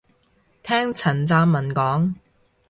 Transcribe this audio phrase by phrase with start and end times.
[0.63, 2.15] 聽陳湛文講